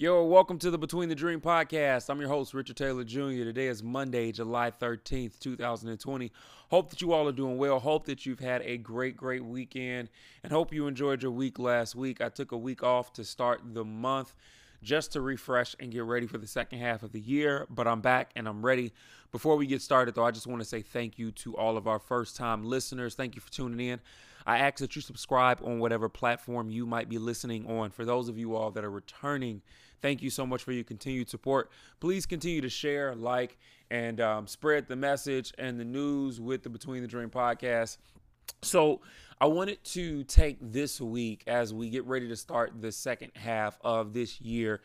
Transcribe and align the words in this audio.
Yo, 0.00 0.24
welcome 0.24 0.58
to 0.58 0.70
the 0.70 0.78
Between 0.78 1.10
the 1.10 1.14
Dream 1.14 1.42
podcast. 1.42 2.08
I'm 2.08 2.18
your 2.20 2.30
host, 2.30 2.54
Richard 2.54 2.78
Taylor 2.78 3.04
Jr. 3.04 3.44
Today 3.44 3.66
is 3.66 3.82
Monday, 3.82 4.32
July 4.32 4.70
13th, 4.70 5.38
2020. 5.40 6.32
Hope 6.70 6.88
that 6.88 7.02
you 7.02 7.12
all 7.12 7.28
are 7.28 7.32
doing 7.32 7.58
well. 7.58 7.78
Hope 7.78 8.06
that 8.06 8.24
you've 8.24 8.40
had 8.40 8.62
a 8.62 8.78
great, 8.78 9.14
great 9.14 9.44
weekend 9.44 10.08
and 10.42 10.54
hope 10.54 10.72
you 10.72 10.86
enjoyed 10.86 11.22
your 11.22 11.32
week 11.32 11.58
last 11.58 11.94
week. 11.94 12.22
I 12.22 12.30
took 12.30 12.52
a 12.52 12.56
week 12.56 12.82
off 12.82 13.12
to 13.12 13.24
start 13.26 13.60
the 13.74 13.84
month 13.84 14.32
just 14.82 15.12
to 15.12 15.20
refresh 15.20 15.76
and 15.78 15.92
get 15.92 16.04
ready 16.04 16.26
for 16.26 16.38
the 16.38 16.46
second 16.46 16.78
half 16.78 17.02
of 17.02 17.12
the 17.12 17.20
year, 17.20 17.66
but 17.68 17.86
I'm 17.86 18.00
back 18.00 18.30
and 18.34 18.48
I'm 18.48 18.64
ready. 18.64 18.94
Before 19.32 19.56
we 19.56 19.66
get 19.66 19.82
started, 19.82 20.14
though, 20.14 20.24
I 20.24 20.30
just 20.30 20.46
want 20.46 20.62
to 20.62 20.66
say 20.66 20.80
thank 20.80 21.18
you 21.18 21.30
to 21.32 21.54
all 21.58 21.76
of 21.76 21.86
our 21.86 21.98
first 21.98 22.36
time 22.36 22.64
listeners. 22.64 23.14
Thank 23.14 23.34
you 23.34 23.42
for 23.42 23.52
tuning 23.52 23.86
in. 23.86 24.00
I 24.46 24.58
ask 24.58 24.78
that 24.78 24.96
you 24.96 25.02
subscribe 25.02 25.60
on 25.62 25.78
whatever 25.78 26.08
platform 26.08 26.70
you 26.70 26.86
might 26.86 27.10
be 27.10 27.18
listening 27.18 27.66
on. 27.66 27.90
For 27.90 28.06
those 28.06 28.28
of 28.30 28.38
you 28.38 28.56
all 28.56 28.70
that 28.70 28.84
are 28.84 28.90
returning, 28.90 29.60
thank 30.02 30.22
you 30.22 30.30
so 30.30 30.46
much 30.46 30.62
for 30.62 30.72
your 30.72 30.84
continued 30.84 31.28
support. 31.28 31.70
Please 32.00 32.26
continue 32.26 32.60
to 32.60 32.68
share, 32.68 33.14
like, 33.14 33.58
and 33.90 34.20
um, 34.20 34.46
spread 34.46 34.88
the 34.88 34.96
message 34.96 35.52
and 35.58 35.78
the 35.78 35.84
news 35.84 36.40
with 36.40 36.62
the 36.62 36.68
Between 36.68 37.02
the 37.02 37.08
Dream 37.08 37.30
podcast. 37.30 37.98
So, 38.62 39.00
I 39.42 39.46
wanted 39.46 39.82
to 39.84 40.24
take 40.24 40.58
this 40.60 41.00
week 41.00 41.44
as 41.46 41.72
we 41.72 41.88
get 41.88 42.04
ready 42.04 42.28
to 42.28 42.36
start 42.36 42.72
the 42.78 42.92
second 42.92 43.32
half 43.36 43.78
of 43.82 44.12
this 44.12 44.38
year 44.40 44.82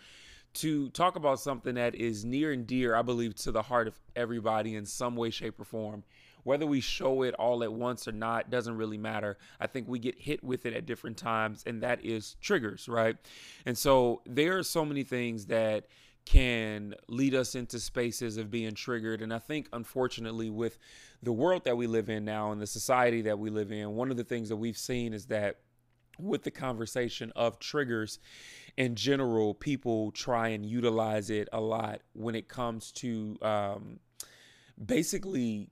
to 0.56 0.90
talk 0.92 1.18
about 1.18 1.40
something 1.40 1.76
that 1.76 1.95
is 1.95 2.23
near 2.23 2.54
and 2.54 2.66
dear, 2.66 2.95
I 2.95 3.02
believe, 3.02 3.36
to 3.36 3.52
the 3.52 3.62
heart 3.62 3.88
of 3.88 4.00
everybody 4.16 4.76
in 4.76 4.86
some 4.86 5.16
way, 5.16 5.30
shape, 5.30 5.59
or 5.59 5.66
form. 5.66 6.04
Whether 6.45 6.67
we 6.67 6.80
show 6.80 7.23
it 7.23 7.34
all 7.34 7.63
at 7.63 7.73
once 7.73 8.08
or 8.08 8.12
not 8.12 8.52
doesn't 8.52 8.77
really 8.77 8.99
matter. 8.99 9.38
I 9.59 9.66
think 9.66 9.88
we 9.88 9.98
get 9.98 10.20
hit 10.20 10.44
with 10.44 10.67
it 10.67 10.73
at 10.76 10.86
different 10.86 11.17
times, 11.17 11.63
and 11.66 11.81
that 11.81 12.05
is 12.05 12.38
triggers, 12.40 12.88
right? 12.88 13.17
And 13.66 13.76
so 13.76 14.22
there 14.27 14.59
are 14.59 14.63
so 14.63 14.86
many 14.86 15.03
things 15.03 15.48
that 15.48 15.88
can 16.23 16.94
lead 17.08 17.34
us 17.34 17.55
into 17.55 17.80
spaces 17.80 18.38
of 18.38 18.52
being 18.52 18.73
triggered. 18.73 19.23
And 19.23 19.33
I 19.33 19.39
think, 19.39 19.70
unfortunately, 19.73 20.52
with 20.52 20.78
the 21.23 21.33
world 21.33 21.66
that 21.66 21.78
we 21.78 21.88
live 21.88 22.09
in 22.09 22.25
now 22.25 22.52
and 22.52 22.61
the 22.61 22.67
society 22.67 23.23
that 23.23 23.39
we 23.39 23.50
live 23.50 23.72
in, 23.72 23.95
one 23.95 24.11
of 24.11 24.17
the 24.17 24.23
things 24.23 24.50
that 24.50 24.55
we've 24.55 24.77
seen 24.77 25.14
is 25.14 25.25
that 25.27 25.58
with 26.20 26.44
the 26.44 26.52
conversation 26.52 27.31
of 27.36 27.58
triggers 27.58 28.20
in 28.77 28.94
general, 28.95 29.55
people 29.55 30.11
try 30.11 30.50
and 30.50 30.64
utilize 30.64 31.31
it 31.31 31.50
a 31.52 31.59
lot 31.59 32.02
when 32.14 32.36
it 32.36 32.48
comes 32.48 32.92
to 32.92 33.36
um, 33.42 34.00
basically 34.83 35.70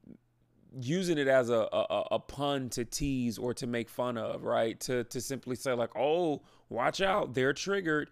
using 0.80 1.18
it 1.18 1.28
as 1.28 1.50
a, 1.50 1.68
a, 1.72 2.04
a 2.12 2.20
pun 2.20 2.70
to 2.70 2.86
tease 2.86 3.38
or 3.38 3.54
to 3.56 3.68
make 3.68 3.90
fun 3.90 4.18
of, 4.18 4.44
right? 4.44 4.80
To 4.82 5.04
to 5.06 5.22
simply 5.22 5.56
say 5.56 5.74
like, 5.74 5.96
"Oh, 5.96 6.42
watch 6.70 7.02
out, 7.02 7.34
they're 7.34 7.54
triggered," 7.54 8.10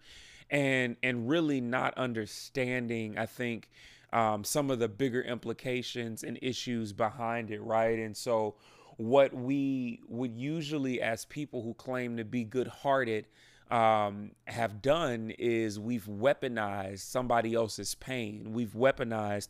and 0.50 0.96
and 1.02 1.28
really 1.28 1.60
not 1.60 1.96
understanding. 1.96 3.18
I 3.18 3.26
think 3.26 3.68
um, 4.12 4.44
some 4.44 4.70
of 4.70 4.78
the 4.78 4.88
bigger 4.88 5.22
implications 5.22 6.22
and 6.22 6.38
issues 6.42 6.92
behind 6.92 7.50
it, 7.50 7.60
right? 7.60 7.98
And 7.98 8.16
so, 8.16 8.54
what 8.96 9.32
we 9.34 10.00
would 10.08 10.36
usually, 10.36 11.00
as 11.00 11.24
people 11.24 11.62
who 11.62 11.74
claim 11.74 12.16
to 12.18 12.24
be 12.24 12.44
good-hearted, 12.44 13.26
um, 13.70 14.32
have 14.46 14.82
done 14.82 15.32
is 15.38 15.80
we've 15.80 16.04
weaponized 16.04 17.00
somebody 17.00 17.54
else's 17.54 17.94
pain. 17.94 18.52
We've 18.52 18.74
weaponized 18.74 19.48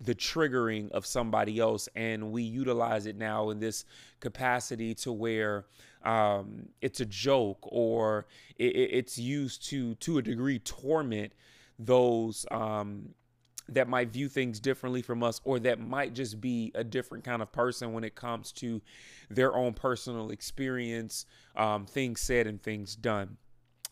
the 0.00 0.14
triggering 0.14 0.90
of 0.92 1.06
somebody 1.06 1.58
else, 1.58 1.88
and 1.94 2.30
we 2.30 2.42
utilize 2.42 3.06
it 3.06 3.16
now 3.16 3.50
in 3.50 3.60
this 3.60 3.84
capacity 4.20 4.94
to 4.94 5.12
where 5.12 5.64
um, 6.04 6.68
it's 6.80 7.00
a 7.00 7.06
joke 7.06 7.58
or 7.62 8.26
it, 8.58 8.76
it's 8.76 9.18
used 9.18 9.66
to, 9.70 9.94
to 9.96 10.18
a 10.18 10.22
degree, 10.22 10.58
torment 10.58 11.32
those 11.78 12.46
um, 12.50 13.14
that 13.68 13.88
might 13.88 14.10
view 14.10 14.28
things 14.28 14.60
differently 14.60 15.02
from 15.02 15.22
us 15.22 15.40
or 15.44 15.58
that 15.58 15.80
might 15.80 16.14
just 16.14 16.40
be 16.40 16.70
a 16.74 16.84
different 16.84 17.24
kind 17.24 17.40
of 17.40 17.50
person 17.50 17.92
when 17.92 18.04
it 18.04 18.14
comes 18.14 18.52
to 18.52 18.82
their 19.30 19.54
own 19.56 19.72
personal 19.72 20.30
experience, 20.30 21.26
um, 21.56 21.86
things 21.86 22.20
said 22.20 22.46
and 22.46 22.62
things 22.62 22.94
done. 22.94 23.36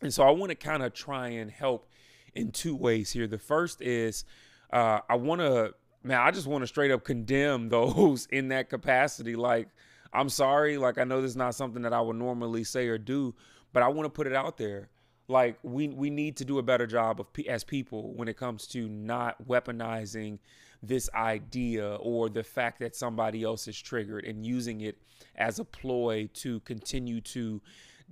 And 0.03 0.13
so 0.13 0.23
I 0.23 0.31
want 0.31 0.49
to 0.49 0.55
kind 0.55 0.83
of 0.83 0.93
try 0.93 1.29
and 1.29 1.49
help 1.49 1.87
in 2.35 2.51
two 2.51 2.75
ways 2.75 3.11
here. 3.11 3.25
The 3.25 3.37
first 3.37 3.81
is 3.81 4.25
uh, 4.71 4.99
I 5.09 5.15
want 5.15 5.41
to, 5.41 5.73
man, 6.03 6.19
I 6.19 6.31
just 6.31 6.45
want 6.45 6.61
to 6.61 6.67
straight 6.67 6.91
up 6.91 7.03
condemn 7.03 7.69
those 7.69 8.27
in 8.27 8.49
that 8.49 8.69
capacity. 8.69 9.35
Like, 9.35 9.69
I'm 10.11 10.29
sorry. 10.29 10.77
Like, 10.77 10.97
I 10.97 11.05
know 11.05 11.21
this 11.21 11.31
is 11.31 11.37
not 11.37 11.55
something 11.55 11.81
that 11.83 11.93
I 11.93 12.01
would 12.01 12.17
normally 12.17 12.63
say 12.63 12.87
or 12.87 12.97
do, 12.97 13.33
but 13.71 13.81
I 13.81 13.87
want 13.87 14.05
to 14.05 14.09
put 14.09 14.27
it 14.27 14.33
out 14.33 14.57
there. 14.57 14.89
Like, 15.29 15.57
we 15.63 15.87
we 15.87 16.09
need 16.09 16.35
to 16.37 16.45
do 16.45 16.59
a 16.59 16.63
better 16.63 16.85
job 16.85 17.21
of 17.21 17.27
as 17.47 17.63
people 17.63 18.13
when 18.13 18.27
it 18.27 18.35
comes 18.35 18.67
to 18.67 18.89
not 18.89 19.47
weaponizing 19.47 20.39
this 20.83 21.09
idea 21.15 21.95
or 21.95 22.27
the 22.27 22.43
fact 22.43 22.79
that 22.79 22.93
somebody 22.93 23.41
else 23.41 23.69
is 23.69 23.79
triggered 23.79 24.25
and 24.25 24.45
using 24.45 24.81
it 24.81 24.97
as 25.37 25.59
a 25.59 25.65
ploy 25.65 26.29
to 26.33 26.59
continue 26.61 27.21
to 27.21 27.61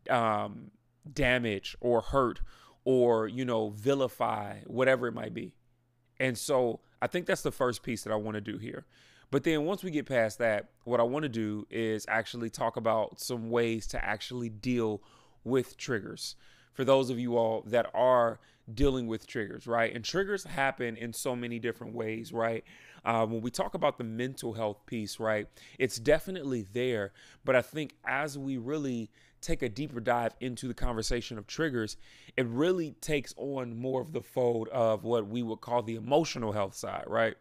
um, 0.09 0.72
damage 1.12 1.76
or 1.80 2.02
hurt 2.02 2.42
or, 2.84 3.28
you 3.28 3.46
know, 3.46 3.70
vilify, 3.70 4.60
whatever 4.66 5.08
it 5.08 5.14
might 5.14 5.34
be. 5.34 5.54
And 6.20 6.38
so 6.38 6.80
I 7.02 7.08
think 7.08 7.26
that's 7.26 7.42
the 7.42 7.52
first 7.52 7.84
piece 7.84 8.04
that 8.04 8.14
I 8.14 8.16
want 8.16 8.36
to 8.36 8.42
do 8.42 8.58
here. 8.58 8.86
But 9.32 9.44
then 9.44 9.66
once 9.66 9.84
we 9.84 9.92
get 9.92 10.06
past 10.06 10.40
that, 10.40 10.70
what 10.84 11.00
I 11.00 11.04
want 11.04 11.24
to 11.24 11.30
do 11.30 11.66
is 11.70 12.06
actually 12.10 12.50
talk 12.50 12.76
about 12.76 13.20
some 13.20 13.50
ways 13.50 13.88
to 13.88 14.04
actually 14.04 14.50
deal 14.50 15.02
with 15.44 15.78
triggers. 15.78 16.36
For 16.74 16.84
those 16.84 17.10
of 17.10 17.20
you 17.20 17.38
all 17.38 17.64
that 17.68 17.90
are 17.94 18.40
dealing 18.74 19.08
with 19.08 19.28
triggers, 19.28 19.68
right? 19.68 19.94
And 19.94 20.04
triggers 20.04 20.44
happen 20.44 20.96
in 20.96 21.14
so 21.14 21.36
many 21.36 21.60
different 21.60 21.94
ways, 21.94 22.32
right? 22.32 22.64
Uh, 23.04 23.26
when 23.26 23.42
we 23.42 23.50
talk 23.50 23.74
about 23.74 23.98
the 23.98 24.04
mental 24.04 24.54
health 24.54 24.86
piece, 24.86 25.20
right, 25.20 25.48
it's 25.80 25.98
definitely 25.98 26.66
there. 26.74 27.12
But 27.44 27.56
I 27.56 27.62
think 27.62 27.96
as 28.06 28.38
we 28.38 28.58
really 28.58 29.10
take 29.41 29.62
a 29.62 29.69
deeper 29.69 30.00
dive 30.00 30.35
into 30.40 30.68
the 30.68 30.74
conversation 30.74 31.38
of 31.38 31.47
triggers, 31.47 31.97
it 32.38 32.46
really 32.47 32.91
takes 33.02 33.34
on 33.38 33.78
more 33.78 34.02
of 34.02 34.13
the 34.13 34.22
fold 34.22 34.68
of 34.69 35.03
what 35.03 35.28
we 35.28 35.44
would 35.44 35.62
call 35.62 35.81
the 35.81 35.96
emotional 35.96 36.52
health 36.52 36.75
side, 36.75 37.03
right? 37.07 37.35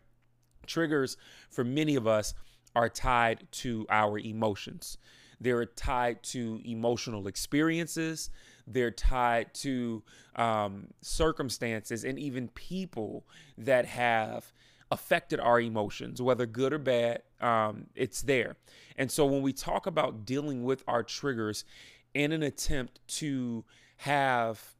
Triggers 0.67 1.17
for 1.51 1.65
many 1.65 1.97
of 1.97 2.07
us 2.07 2.35
are 2.75 2.89
tied 2.89 3.47
to 3.53 3.87
our 3.91 4.19
emotions. 4.19 4.99
They're 5.41 5.65
tied 5.65 6.23
to 6.25 6.61
emotional 6.65 7.27
experiences. 7.27 8.31
They're 8.67 8.91
tied 8.91 9.55
to 9.55 10.03
um, 10.37 10.89
circumstances 11.01 12.05
and 12.05 12.19
even 12.19 12.49
people 12.49 13.25
that 13.57 13.87
have 13.87 14.53
affected 14.91 15.41
our 15.41 15.61
emotions, 15.61 16.21
whether 16.21 16.47
good 16.47 16.73
or 16.73 16.79
bad, 16.79 17.23
um, 17.41 17.87
it's 17.95 18.23
there. 18.23 18.57
And 18.97 19.11
so 19.11 19.25
when 19.25 19.43
we 19.43 19.53
talk 19.53 19.87
about 19.87 20.25
dealing 20.27 20.65
with 20.65 20.83
our 20.89 21.03
triggers 21.03 21.65
in 22.13 22.33
an 22.33 22.43
attempt 22.43 23.01
to 23.19 23.65
have 23.99 24.75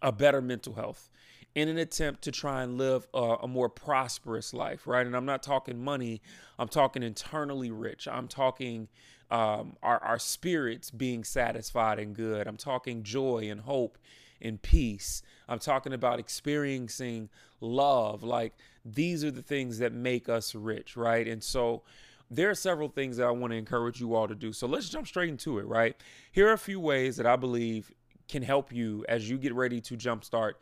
a 0.00 0.12
better 0.12 0.40
mental 0.40 0.74
health, 0.74 1.10
in 1.54 1.68
an 1.68 1.76
attempt 1.76 2.22
to 2.22 2.32
try 2.32 2.62
and 2.62 2.78
live 2.78 3.06
a, 3.12 3.36
a, 3.42 3.48
more 3.48 3.68
prosperous 3.68 4.54
life, 4.54 4.86
right? 4.86 5.06
And 5.06 5.14
I'm 5.14 5.26
not 5.26 5.42
talking 5.42 5.82
money, 5.82 6.22
I'm 6.58 6.68
talking 6.68 7.02
internally 7.02 7.70
rich. 7.70 8.08
I'm 8.08 8.26
talking 8.26 8.88
um, 9.30 9.76
our, 9.82 10.02
our 10.02 10.18
spirits 10.18 10.90
being 10.90 11.24
satisfied 11.24 11.98
and 11.98 12.14
good. 12.14 12.46
I'm 12.46 12.56
talking 12.56 13.02
joy 13.02 13.48
and 13.50 13.60
hope 13.60 13.98
and 14.42 14.60
peace. 14.60 15.22
I'm 15.48 15.58
talking 15.58 15.92
about 15.92 16.18
experiencing 16.18 17.30
love. 17.60 18.22
Like 18.22 18.54
these 18.84 19.24
are 19.24 19.30
the 19.30 19.42
things 19.42 19.78
that 19.78 19.92
make 19.92 20.28
us 20.28 20.54
rich, 20.54 20.96
right? 20.96 21.26
And 21.26 21.42
so 21.42 21.82
there 22.30 22.50
are 22.50 22.54
several 22.54 22.88
things 22.88 23.18
that 23.18 23.26
I 23.26 23.30
want 23.30 23.52
to 23.52 23.56
encourage 23.56 24.00
you 24.00 24.14
all 24.14 24.26
to 24.26 24.34
do. 24.34 24.52
So 24.52 24.66
let's 24.66 24.88
jump 24.88 25.06
straight 25.06 25.28
into 25.28 25.58
it, 25.58 25.66
right? 25.66 25.96
Here 26.32 26.48
are 26.48 26.54
a 26.54 26.58
few 26.58 26.80
ways 26.80 27.16
that 27.16 27.26
I 27.26 27.36
believe 27.36 27.92
can 28.28 28.42
help 28.42 28.72
you 28.72 29.04
as 29.08 29.28
you 29.28 29.36
get 29.38 29.54
ready 29.54 29.80
to 29.82 29.96
jumpstart 29.96 30.52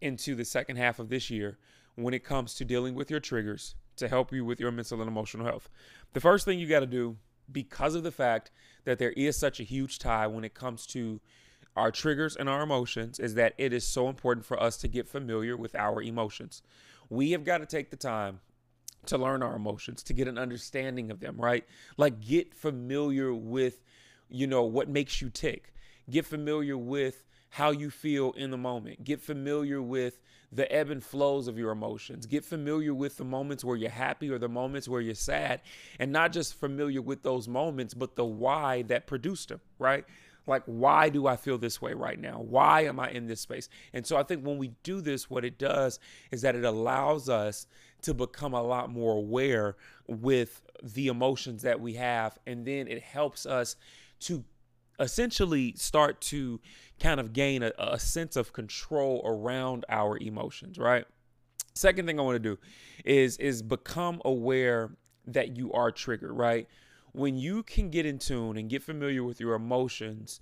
into 0.00 0.34
the 0.34 0.44
second 0.44 0.76
half 0.76 0.98
of 0.98 1.08
this 1.08 1.30
year 1.30 1.58
when 1.94 2.14
it 2.14 2.24
comes 2.24 2.54
to 2.54 2.64
dealing 2.64 2.94
with 2.94 3.10
your 3.10 3.20
triggers 3.20 3.76
to 3.96 4.08
help 4.08 4.32
you 4.32 4.44
with 4.44 4.58
your 4.58 4.72
mental 4.72 5.00
and 5.00 5.08
emotional 5.08 5.46
health. 5.46 5.68
The 6.12 6.20
first 6.20 6.44
thing 6.44 6.58
you 6.58 6.66
got 6.66 6.80
to 6.80 6.86
do, 6.86 7.16
because 7.50 7.94
of 7.94 8.02
the 8.02 8.10
fact 8.10 8.50
that 8.84 8.98
there 8.98 9.12
is 9.12 9.36
such 9.36 9.60
a 9.60 9.64
huge 9.64 9.98
tie 9.98 10.26
when 10.26 10.44
it 10.44 10.54
comes 10.54 10.86
to 10.88 11.20
our 11.76 11.90
triggers 11.90 12.36
and 12.36 12.48
our 12.48 12.62
emotions 12.62 13.18
is 13.18 13.34
that 13.34 13.54
it 13.58 13.72
is 13.72 13.86
so 13.86 14.08
important 14.08 14.44
for 14.44 14.62
us 14.62 14.76
to 14.78 14.88
get 14.88 15.08
familiar 15.08 15.56
with 15.56 15.74
our 15.74 16.02
emotions. 16.02 16.62
We 17.08 17.32
have 17.32 17.44
got 17.44 17.58
to 17.58 17.66
take 17.66 17.90
the 17.90 17.96
time 17.96 18.40
to 19.06 19.18
learn 19.18 19.42
our 19.42 19.56
emotions, 19.56 20.02
to 20.04 20.12
get 20.12 20.28
an 20.28 20.38
understanding 20.38 21.10
of 21.10 21.20
them, 21.20 21.36
right? 21.38 21.64
Like 21.96 22.20
get 22.20 22.54
familiar 22.54 23.34
with, 23.34 23.82
you 24.28 24.46
know, 24.46 24.62
what 24.62 24.88
makes 24.88 25.20
you 25.20 25.28
tick. 25.30 25.74
Get 26.10 26.26
familiar 26.26 26.76
with 26.76 27.24
how 27.50 27.70
you 27.70 27.90
feel 27.90 28.32
in 28.32 28.50
the 28.50 28.56
moment. 28.56 29.04
Get 29.04 29.20
familiar 29.20 29.82
with 29.82 30.20
the 30.52 30.70
ebb 30.70 30.90
and 30.90 31.02
flows 31.02 31.48
of 31.48 31.58
your 31.58 31.70
emotions. 31.70 32.26
Get 32.26 32.44
familiar 32.44 32.94
with 32.94 33.16
the 33.16 33.24
moments 33.24 33.64
where 33.64 33.76
you're 33.76 33.90
happy 33.90 34.30
or 34.30 34.38
the 34.38 34.48
moments 34.48 34.88
where 34.88 35.00
you're 35.00 35.14
sad, 35.14 35.62
and 35.98 36.12
not 36.12 36.32
just 36.32 36.54
familiar 36.54 37.02
with 37.02 37.22
those 37.22 37.48
moments, 37.48 37.94
but 37.94 38.16
the 38.16 38.24
why 38.24 38.82
that 38.82 39.06
produced 39.06 39.48
them, 39.48 39.60
right? 39.78 40.04
Like 40.46 40.62
why 40.66 41.08
do 41.08 41.26
i 41.26 41.36
feel 41.36 41.58
this 41.58 41.80
way 41.80 41.92
right 41.94 42.18
now? 42.18 42.40
Why 42.40 42.82
am 42.82 42.98
i 43.00 43.10
in 43.10 43.26
this 43.26 43.40
space? 43.40 43.68
And 43.92 44.06
so 44.06 44.16
i 44.16 44.22
think 44.22 44.44
when 44.44 44.58
we 44.58 44.72
do 44.82 45.00
this 45.00 45.30
what 45.30 45.44
it 45.44 45.58
does 45.58 45.98
is 46.30 46.42
that 46.42 46.54
it 46.54 46.64
allows 46.64 47.28
us 47.28 47.66
to 48.02 48.14
become 48.14 48.52
a 48.52 48.62
lot 48.62 48.90
more 48.90 49.16
aware 49.16 49.76
with 50.06 50.62
the 50.82 51.06
emotions 51.06 51.62
that 51.62 51.80
we 51.80 51.94
have. 51.94 52.38
And 52.46 52.66
then 52.66 52.88
it 52.88 53.02
helps 53.02 53.46
us 53.46 53.76
to 54.20 54.44
essentially 54.98 55.74
start 55.76 56.20
to 56.20 56.60
kind 57.00 57.18
of 57.18 57.32
gain 57.32 57.62
a, 57.62 57.72
a 57.78 57.98
sense 57.98 58.36
of 58.36 58.52
control 58.52 59.22
around 59.24 59.84
our 59.88 60.18
emotions 60.18 60.78
right? 60.78 61.06
Second 61.74 62.06
thing 62.06 62.20
i 62.20 62.22
want 62.22 62.34
to 62.36 62.38
do 62.38 62.58
is 63.04 63.38
is 63.38 63.62
become 63.62 64.20
aware 64.26 64.90
that 65.26 65.56
you 65.56 65.72
are 65.72 65.90
triggered 65.90 66.32
right 66.32 66.68
when 67.12 67.36
you 67.36 67.62
can 67.62 67.90
get 67.90 68.06
in 68.06 68.18
tune 68.18 68.56
and 68.56 68.68
get 68.68 68.82
familiar 68.82 69.22
with 69.22 69.40
your 69.40 69.54
emotions, 69.54 70.40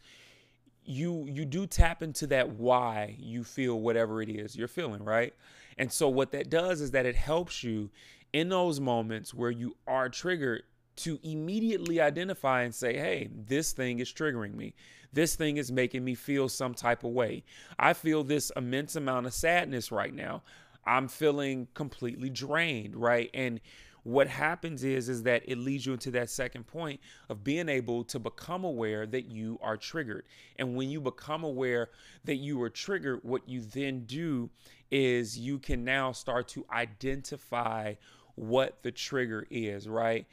you 0.84 1.26
you 1.26 1.44
do 1.44 1.67
tap 1.67 2.02
into 2.02 2.26
that 2.28 2.50
why 2.50 3.17
you 3.19 3.44
feel 3.44 3.78
whatever 3.81 4.22
it 4.22 4.28
is 4.28 4.56
you're 4.56 4.69
feeling, 4.69 5.02
right? 5.05 5.34
And 5.78 5.93
so 5.93 6.08
what 6.08 6.32
that 6.32 6.50
does 6.50 6.81
is 6.81 6.90
that 6.93 7.06
it 7.06 7.17
helps 7.17 7.62
you 7.62 7.90
in 8.32 8.49
those 8.49 8.81
moments 8.81 9.34
where 9.34 9.50
you 9.50 9.76
are 9.87 10.08
triggered 10.08 10.62
to 10.96 11.19
immediately 11.22 12.00
identify 12.00 12.62
and 12.62 12.75
say, 12.75 12.96
"Hey, 12.96 13.28
this 13.32 13.72
thing 13.72 13.99
is 14.00 14.12
triggering 14.12 14.55
me. 14.55 14.75
This 15.12 15.34
thing 15.34 15.56
is 15.56 15.72
making 15.72 16.05
me 16.05 16.14
feel 16.14 16.49
some 16.49 16.75
type 16.75 17.05
of 17.05 17.11
way. 17.12 17.44
I 17.78 17.94
feel 17.94 18.22
this 18.22 18.52
immense 18.56 18.96
amount 18.96 19.26
of 19.26 19.34
sadness 19.34 19.90
right 19.90 20.14
now. 20.14 20.43
I'm 20.84 21.08
feeling 21.08 21.69
completely 21.75 22.31
drained, 22.31 22.96
right?" 22.96 23.31
And 23.34 23.61
what 24.02 24.29
happens 24.29 24.85
is 24.85 25.08
is 25.08 25.23
that 25.25 25.43
it 25.47 25.58
leads 25.58 25.87
you 25.87 25.93
into 25.93 26.11
that 26.12 26.31
second 26.31 26.67
point 26.67 27.00
of 27.29 27.44
being 27.44 27.69
able 27.69 28.05
to 28.05 28.19
become 28.19 28.64
aware 28.64 29.06
that 29.06 29.26
you 29.31 29.58
are 29.62 29.76
triggered. 29.76 30.25
And 30.58 30.76
when 30.76 30.88
you 30.91 31.00
become 31.00 31.44
aware 31.44 31.88
that 32.25 32.37
you 32.37 32.61
are 32.62 32.70
triggered 32.70 33.20
what 33.23 33.49
you 33.49 33.61
then 33.61 34.05
do 34.05 34.50
is 34.91 35.38
you 35.38 35.58
can 35.58 35.85
now 35.85 36.12
start 36.12 36.49
to 36.49 36.64
identify 36.73 37.94
what 38.35 38.82
the 38.82 38.91
trigger 38.91 39.47
is 39.50 39.88
right? 39.88 40.26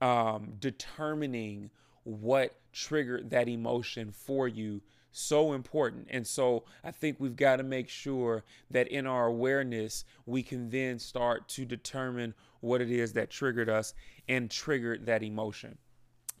Um, 0.00 0.54
determining 0.58 1.70
what 2.04 2.54
triggered 2.72 3.30
that 3.30 3.48
emotion 3.48 4.10
for 4.10 4.48
you 4.48 4.80
so 5.12 5.52
important. 5.52 6.08
And 6.10 6.26
so 6.26 6.64
I 6.82 6.90
think 6.90 7.18
we've 7.20 7.36
got 7.36 7.56
to 7.56 7.62
make 7.62 7.88
sure 7.88 8.44
that 8.70 8.88
in 8.88 9.06
our 9.06 9.26
awareness, 9.26 10.04
we 10.26 10.42
can 10.42 10.70
then 10.70 10.98
start 10.98 11.48
to 11.50 11.64
determine 11.64 12.34
what 12.60 12.80
it 12.80 12.90
is 12.90 13.12
that 13.12 13.30
triggered 13.30 13.68
us 13.68 13.94
and 14.28 14.50
triggered 14.50 15.06
that 15.06 15.22
emotion. 15.22 15.78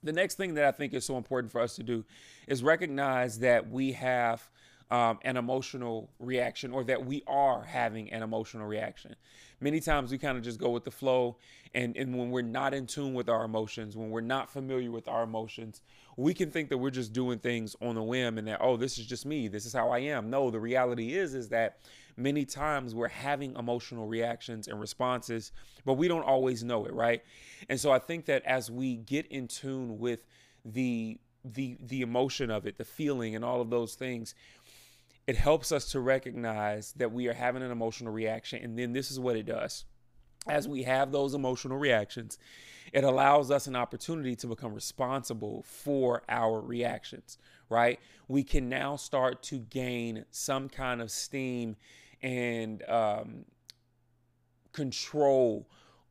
The 0.02 0.12
next 0.12 0.34
thing 0.34 0.54
that 0.54 0.64
I 0.64 0.72
think 0.72 0.94
is 0.94 1.04
so 1.04 1.16
important 1.16 1.52
for 1.52 1.60
us 1.60 1.76
to 1.76 1.82
do 1.82 2.04
is 2.48 2.62
recognize 2.62 3.38
that 3.38 3.70
we 3.70 3.92
have 3.92 4.50
um, 4.92 5.18
an 5.22 5.38
emotional 5.38 6.10
reaction 6.20 6.70
or 6.70 6.84
that 6.84 7.06
we 7.06 7.22
are 7.26 7.64
having 7.64 8.12
an 8.12 8.22
emotional 8.22 8.66
reaction. 8.66 9.16
Many 9.58 9.80
times 9.80 10.10
we 10.10 10.18
kind 10.18 10.36
of 10.36 10.44
just 10.44 10.60
go 10.60 10.68
with 10.68 10.84
the 10.84 10.90
flow, 10.90 11.38
and, 11.74 11.96
and 11.96 12.18
when 12.18 12.30
we're 12.30 12.42
not 12.42 12.74
in 12.74 12.86
tune 12.86 13.14
with 13.14 13.30
our 13.30 13.44
emotions, 13.44 13.96
when 13.96 14.10
we're 14.10 14.20
not 14.20 14.50
familiar 14.50 14.90
with 14.90 15.08
our 15.08 15.22
emotions, 15.22 15.80
we 16.18 16.34
can 16.34 16.50
think 16.50 16.68
that 16.68 16.76
we're 16.76 16.90
just 16.90 17.14
doing 17.14 17.38
things 17.38 17.74
on 17.80 17.96
a 17.96 18.04
whim 18.04 18.36
and 18.36 18.46
that, 18.48 18.58
oh, 18.60 18.76
this 18.76 18.98
is 18.98 19.06
just 19.06 19.24
me, 19.24 19.48
this 19.48 19.64
is 19.64 19.72
how 19.72 19.88
I 19.88 20.00
am. 20.00 20.28
No, 20.28 20.50
the 20.50 20.60
reality 20.60 21.14
is, 21.14 21.32
is 21.32 21.48
that 21.48 21.78
many 22.18 22.44
times 22.44 22.94
we're 22.94 23.08
having 23.08 23.56
emotional 23.56 24.06
reactions 24.06 24.68
and 24.68 24.78
responses, 24.78 25.52
but 25.86 25.94
we 25.94 26.06
don't 26.06 26.24
always 26.24 26.62
know 26.62 26.84
it, 26.84 26.92
right? 26.92 27.22
And 27.70 27.80
so 27.80 27.92
I 27.92 27.98
think 27.98 28.26
that 28.26 28.44
as 28.44 28.70
we 28.70 28.96
get 28.96 29.26
in 29.28 29.48
tune 29.48 29.98
with 29.98 30.26
the 30.66 31.18
the 31.44 31.76
the 31.80 32.02
emotion 32.02 32.50
of 32.50 32.66
it, 32.66 32.78
the 32.78 32.84
feeling 32.84 33.34
and 33.34 33.44
all 33.44 33.60
of 33.60 33.70
those 33.70 33.94
things, 33.94 34.34
it 35.26 35.36
helps 35.36 35.72
us 35.72 35.90
to 35.92 36.00
recognize 36.00 36.92
that 36.92 37.12
we 37.12 37.28
are 37.28 37.32
having 37.32 37.62
an 37.62 37.70
emotional 37.70 38.12
reaction 38.12 38.62
and 38.62 38.78
then 38.78 38.92
this 38.92 39.10
is 39.10 39.20
what 39.20 39.36
it 39.36 39.46
does. 39.46 39.84
As 40.48 40.66
we 40.66 40.82
have 40.82 41.12
those 41.12 41.34
emotional 41.34 41.78
reactions, 41.78 42.36
it 42.92 43.04
allows 43.04 43.50
us 43.50 43.68
an 43.68 43.76
opportunity 43.76 44.34
to 44.36 44.48
become 44.48 44.74
responsible 44.74 45.62
for 45.62 46.22
our 46.28 46.60
reactions, 46.60 47.38
right? 47.68 48.00
We 48.26 48.42
can 48.42 48.68
now 48.68 48.96
start 48.96 49.42
to 49.44 49.58
gain 49.58 50.24
some 50.32 50.68
kind 50.68 51.00
of 51.00 51.12
steam 51.12 51.76
and 52.20 52.82
um, 52.88 53.44
control 54.72 55.68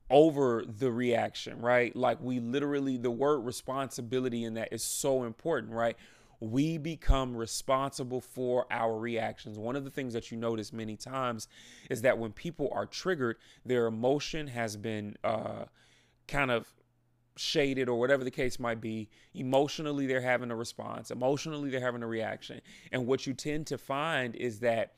over 0.10 0.64
the 0.66 0.92
reaction, 0.92 1.60
right? 1.62 1.96
Like 1.96 2.22
we 2.22 2.40
literally, 2.40 2.98
the 2.98 3.12
word 3.12 3.40
responsibility 3.40 4.44
in 4.44 4.56
that 4.56 4.70
is 4.72 4.84
so 4.84 5.24
important, 5.24 5.74
right? 5.74 5.98
We 6.42 6.78
become 6.78 7.38
responsible 7.38 8.20
for 8.20 8.66
our 8.70 8.98
reactions. 8.98 9.58
One 9.58 9.76
of 9.76 9.84
the 9.84 9.90
things 9.90 10.14
that 10.14 10.32
you 10.32 10.38
notice 10.38 10.74
many 10.74 10.98
times 10.98 11.48
is 11.90 12.02
that 12.02 12.18
when 12.18 12.34
people 12.34 12.70
are 12.74 12.86
triggered, 12.86 13.38
their 13.66 13.86
emotion 13.86 14.48
has 14.48 14.76
been 14.76 15.16
uh, 15.24 15.66
kind 16.28 16.52
of 16.52 16.68
shaded 17.38 17.88
or 17.88 17.98
whatever 17.98 18.26
the 18.26 18.32
case 18.32 18.60
might 18.60 18.82
be 18.82 19.08
emotionally 19.34 20.06
they're 20.06 20.20
having 20.20 20.52
a 20.52 20.56
response 20.56 21.12
emotionally 21.12 21.70
they're 21.70 21.80
having 21.80 22.04
a 22.04 22.08
reaction 22.08 22.60
and 22.92 23.08
what 23.08 23.26
you 23.26 23.34
tend 23.34 23.66
to 23.66 23.78
find 23.78 24.36
is 24.36 24.60
that 24.60 24.96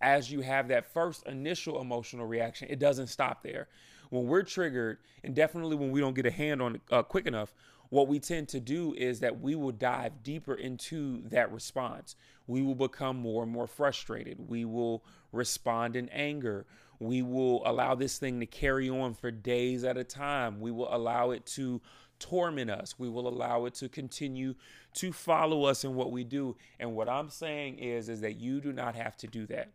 as 0.00 0.32
you 0.32 0.40
have 0.40 0.68
that 0.68 0.86
first 0.86 1.26
initial 1.26 1.80
emotional 1.80 2.26
reaction, 2.26 2.68
it 2.70 2.78
doesn't 2.78 3.08
stop 3.08 3.42
there. 3.42 3.68
When 4.08 4.26
we're 4.26 4.42
triggered, 4.42 4.98
and 5.22 5.34
definitely 5.34 5.76
when 5.76 5.90
we 5.90 6.00
don't 6.00 6.14
get 6.14 6.26
a 6.26 6.30
hand 6.30 6.62
on 6.62 6.76
it 6.76 6.80
uh, 6.90 7.02
quick 7.02 7.26
enough, 7.26 7.54
what 7.90 8.08
we 8.08 8.18
tend 8.18 8.48
to 8.48 8.60
do 8.60 8.94
is 8.96 9.20
that 9.20 9.40
we 9.40 9.54
will 9.54 9.72
dive 9.72 10.22
deeper 10.22 10.54
into 10.54 11.22
that 11.28 11.52
response. 11.52 12.16
We 12.46 12.62
will 12.62 12.74
become 12.74 13.16
more 13.16 13.42
and 13.42 13.52
more 13.52 13.66
frustrated. 13.66 14.48
We 14.48 14.64
will 14.64 15.04
respond 15.32 15.96
in 15.96 16.08
anger. 16.08 16.66
We 16.98 17.22
will 17.22 17.62
allow 17.66 17.94
this 17.94 18.18
thing 18.18 18.40
to 18.40 18.46
carry 18.46 18.88
on 18.88 19.14
for 19.14 19.30
days 19.30 19.84
at 19.84 19.96
a 19.96 20.04
time. 20.04 20.60
We 20.60 20.70
will 20.70 20.94
allow 20.94 21.30
it 21.30 21.46
to 21.46 21.80
torment 22.18 22.70
us. 22.70 22.98
We 22.98 23.08
will 23.08 23.28
allow 23.28 23.64
it 23.64 23.74
to 23.74 23.88
continue 23.88 24.54
to 24.94 25.12
follow 25.12 25.64
us 25.64 25.84
in 25.84 25.94
what 25.94 26.12
we 26.12 26.24
do. 26.24 26.56
And 26.78 26.94
what 26.94 27.08
I'm 27.08 27.30
saying 27.30 27.78
is 27.78 28.08
is 28.08 28.20
that 28.20 28.40
you 28.40 28.60
do 28.60 28.72
not 28.72 28.94
have 28.94 29.16
to 29.18 29.26
do 29.26 29.46
that 29.46 29.70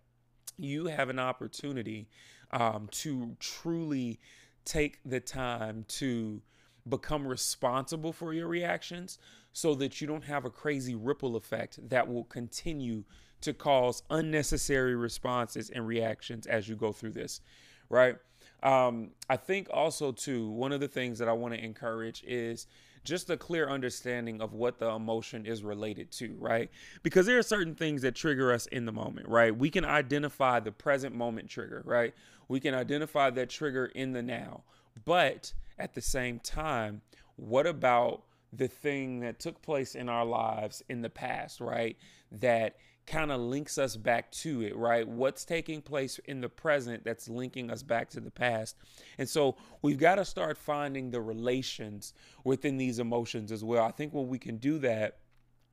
you 0.58 0.86
have 0.86 1.10
an 1.10 1.20
opportunity 1.20 2.08
um, 2.52 2.88
to 2.92 3.36
truly 3.40 4.20
take 4.64 5.00
the 5.06 5.20
time 5.20 5.86
to 5.88 6.42
become 6.88 7.28
responsible 7.28 8.14
for 8.14 8.34
your 8.34 8.48
reactions 8.48 9.18
so 9.54 9.74
that 9.76 10.02
you 10.02 10.08
don't 10.08 10.26
have 10.26 10.46
a 10.46 10.50
crazy 10.50 10.96
ripple 10.96 11.36
effect 11.36 11.80
that 11.90 12.08
will 12.08 12.26
continue 12.26 13.04
to 13.42 13.54
cause 13.54 14.04
unnecessary 14.10 14.96
responses 14.96 15.70
and 15.70 15.88
reactions 15.88 16.46
as 16.48 16.68
you 16.68 16.76
go 16.76 16.92
through 16.92 17.12
this, 17.12 17.42
right? 17.90 18.18
Um, 18.64 19.12
I 19.30 19.38
think 19.38 19.68
also, 19.72 20.12
too, 20.12 20.50
one 20.50 20.72
of 20.72 20.80
the 20.80 20.88
things 20.88 21.20
that 21.20 21.28
I 21.28 21.34
want 21.34 21.54
to 21.54 21.64
encourage 21.64 22.24
is 22.26 22.68
just 23.04 23.30
a 23.30 23.38
clear 23.38 23.70
understanding 23.70 24.42
of 24.42 24.54
what 24.54 24.80
the 24.80 24.90
emotion 24.90 25.46
is 25.46 25.64
related 25.64 26.12
to, 26.14 26.36
right? 26.40 26.72
Because 27.04 27.28
there 27.28 27.38
are 27.38 27.44
certain 27.44 27.76
things 27.76 28.02
that 28.02 28.16
trigger 28.16 28.52
us 28.52 28.66
in 28.68 28.86
the 28.86 28.92
moment, 28.92 29.30
right? 29.30 29.56
We 29.56 29.70
can 29.70 29.86
identify 29.86 30.60
the 30.60 30.72
present 30.72 31.16
moment 31.16 31.48
trigger, 31.48 31.84
right? 31.86 32.16
We 32.48 32.60
can 32.60 32.74
identify 32.74 33.30
that 33.30 33.50
trigger 33.50 33.86
in 33.86 34.14
the 34.14 34.24
now. 34.24 34.64
But 35.06 35.54
at 35.78 35.94
the 35.94 36.02
same 36.02 36.40
time, 36.40 37.02
what 37.36 37.68
about 37.68 38.24
the 38.54 38.68
thing 38.68 39.20
that 39.20 39.40
took 39.40 39.62
place 39.62 39.96
in 39.96 40.10
our 40.10 40.26
lives 40.26 40.82
in 40.88 41.02
the 41.02 41.10
past, 41.10 41.60
right? 41.60 41.98
That 42.32 42.78
kind 43.06 43.32
of 43.32 43.40
links 43.40 43.78
us 43.78 43.96
back 43.96 44.32
to 44.32 44.62
it, 44.62 44.76
right? 44.76 45.08
What's 45.08 45.46
taking 45.46 45.82
place 45.82 46.20
in 46.26 46.42
the 46.42 46.50
present 46.50 47.04
that's 47.04 47.30
linking 47.30 47.70
us 47.70 47.84
back 47.84 48.10
to 48.12 48.20
the 48.20 48.32
past. 48.32 48.78
And 49.18 49.30
so 49.30 49.58
we've 49.82 49.98
got 49.98 50.16
to 50.16 50.26
start 50.26 50.58
finding 50.58 51.12
the 51.12 51.22
relations 51.22 52.14
within 52.44 52.78
these 52.78 53.00
emotions 53.00 53.52
as 53.52 53.64
well. 53.64 53.84
I 53.84 53.92
think 53.92 54.14
when 54.14 54.28
we 54.28 54.40
can 54.40 54.58
do 54.58 54.80
that, 54.80 55.18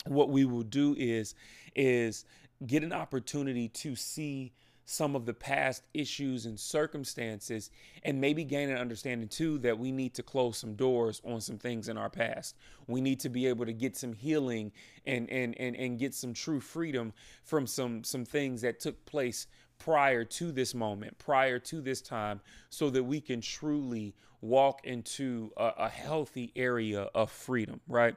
what 0.07 0.31
we 0.31 0.45
will 0.45 0.65
do 0.65 0.95
is 0.99 1.35
is 1.75 2.25
get 2.67 2.83
an 2.83 2.93
opportunity 2.93 3.69
to 3.69 3.95
see 3.97 4.53
some 4.93 5.17
of 5.17 5.25
the 5.25 5.33
past 5.33 5.85
issues 5.95 6.45
and 6.45 6.61
circumstances 6.61 7.71
and 8.03 8.21
maybe 8.21 8.45
gain 8.45 8.69
an 8.69 8.77
understanding 8.77 9.27
too 9.27 9.59
that 9.59 9.79
we 9.79 9.91
need 9.91 10.13
to 10.13 10.23
close 10.23 10.59
some 10.59 10.75
doors 10.75 11.23
on 11.25 11.41
some 11.41 11.57
things 11.57 11.89
in 11.89 11.97
our 11.97 12.11
past. 12.11 12.57
We 12.87 13.01
need 13.01 13.19
to 13.21 13.31
be 13.31 13.47
able 13.47 13.65
to 13.65 13.73
get 13.73 13.97
some 13.97 14.13
healing 14.13 14.71
and 15.07 15.31
and 15.31 15.59
and, 15.59 15.77
and 15.77 15.99
get 15.99 16.15
some 16.15 16.35
true 16.35 16.61
freedom 16.61 17.15
from 17.43 17.67
some 17.67 18.05
some 18.05 18.27
things 18.27 18.61
that 18.61 18.81
took 18.81 19.05
place 19.07 19.47
prior 19.79 20.25
to 20.25 20.53
this 20.53 20.75
moment 20.75 21.19
prior 21.19 21.59
to 21.59 21.81
this 21.81 22.01
time 22.01 22.41
so 22.69 22.91
that 22.91 23.03
we 23.03 23.21
can 23.21 23.41
truly 23.41 24.15
walk 24.41 24.81
into 24.85 25.51
a, 25.57 25.73
a 25.79 25.89
healthy 25.89 26.53
area 26.55 27.03
of 27.15 27.31
freedom 27.31 27.81
right? 27.89 28.15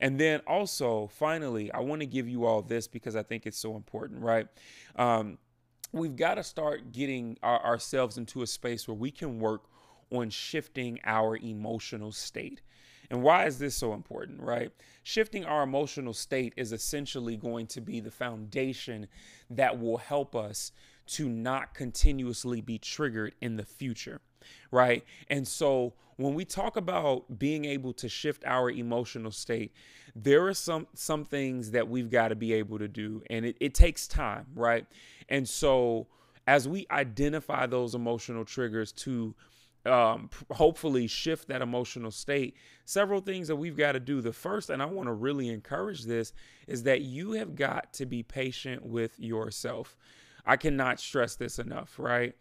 And 0.00 0.18
then 0.18 0.40
also 0.46 1.08
finally 1.08 1.70
i 1.72 1.80
want 1.80 2.00
to 2.00 2.06
give 2.06 2.28
you 2.28 2.46
all 2.46 2.62
this 2.62 2.88
because 2.88 3.14
i 3.14 3.22
think 3.22 3.46
it's 3.46 3.58
so 3.58 3.76
important 3.76 4.22
right? 4.22 4.48
Um, 4.96 5.38
we've 5.94 6.16
got 6.16 6.34
to 6.34 6.42
start 6.42 6.92
getting 6.92 7.38
our, 7.42 7.64
ourselves 7.64 8.18
into 8.18 8.42
a 8.42 8.46
space 8.46 8.88
where 8.88 8.96
we 8.96 9.10
can 9.10 9.38
work 9.38 9.64
on 10.10 10.28
shifting 10.28 10.98
our 11.04 11.36
emotional 11.36 12.12
state. 12.12 12.60
And 13.10 13.22
why 13.22 13.46
is 13.46 13.58
this 13.58 13.76
so 13.76 13.92
important, 13.92 14.40
right? 14.40 14.72
Shifting 15.02 15.44
our 15.44 15.62
emotional 15.62 16.12
state 16.12 16.52
is 16.56 16.72
essentially 16.72 17.36
going 17.36 17.66
to 17.68 17.80
be 17.80 18.00
the 18.00 18.10
foundation 18.10 19.06
that 19.50 19.78
will 19.78 19.98
help 19.98 20.34
us 20.34 20.72
to 21.06 21.28
not 21.28 21.74
continuously 21.74 22.60
be 22.60 22.78
triggered 22.78 23.34
in 23.40 23.56
the 23.56 23.64
future, 23.64 24.20
right? 24.70 25.04
And 25.28 25.46
so 25.46 25.94
when 26.16 26.34
we 26.34 26.44
talk 26.44 26.76
about 26.76 27.38
being 27.38 27.64
able 27.64 27.92
to 27.94 28.08
shift 28.08 28.44
our 28.46 28.70
emotional 28.70 29.30
state, 29.30 29.72
there 30.14 30.46
are 30.46 30.54
some 30.54 30.86
some 30.94 31.24
things 31.24 31.72
that 31.72 31.88
we've 31.88 32.10
got 32.10 32.28
to 32.28 32.36
be 32.36 32.52
able 32.52 32.78
to 32.78 32.88
do, 32.88 33.22
and 33.30 33.44
it, 33.44 33.56
it 33.60 33.74
takes 33.74 34.06
time, 34.06 34.46
right? 34.54 34.86
And 35.28 35.48
so 35.48 36.06
as 36.46 36.68
we 36.68 36.86
identify 36.90 37.66
those 37.66 37.94
emotional 37.94 38.44
triggers 38.44 38.92
to 38.92 39.34
um, 39.86 40.30
hopefully 40.50 41.06
shift 41.06 41.48
that 41.48 41.62
emotional 41.62 42.10
state. 42.10 42.56
Several 42.84 43.20
things 43.20 43.48
that 43.48 43.56
we've 43.56 43.76
got 43.76 43.92
to 43.92 44.00
do. 44.00 44.20
The 44.20 44.32
first, 44.32 44.70
and 44.70 44.82
I 44.82 44.86
want 44.86 45.08
to 45.08 45.12
really 45.12 45.48
encourage 45.48 46.04
this, 46.04 46.32
is 46.66 46.84
that 46.84 47.02
you 47.02 47.32
have 47.32 47.54
got 47.54 47.92
to 47.94 48.06
be 48.06 48.22
patient 48.22 48.84
with 48.84 49.18
yourself. 49.18 49.96
I 50.46 50.56
cannot 50.56 51.00
stress 51.00 51.36
this 51.36 51.58
enough, 51.58 51.98
right? 51.98 52.34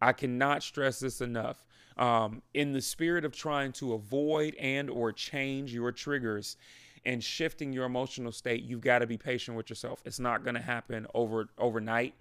I 0.00 0.12
cannot 0.12 0.62
stress 0.62 1.00
this 1.00 1.20
enough. 1.20 1.64
Um, 1.96 2.42
in 2.54 2.72
the 2.72 2.80
spirit 2.80 3.24
of 3.24 3.32
trying 3.32 3.72
to 3.72 3.94
avoid 3.94 4.54
and 4.54 4.88
or 4.88 5.12
change 5.12 5.74
your 5.74 5.90
triggers 5.90 6.56
and 7.04 7.22
shifting 7.22 7.72
your 7.72 7.84
emotional 7.84 8.30
state, 8.30 8.62
you've 8.62 8.80
got 8.80 9.00
to 9.00 9.06
be 9.06 9.16
patient 9.16 9.56
with 9.56 9.68
yourself. 9.68 10.00
It's 10.04 10.20
not 10.20 10.44
going 10.44 10.54
to 10.54 10.62
happen 10.62 11.06
over 11.14 11.48
overnight. 11.58 12.14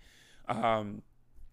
Um, 0.48 1.04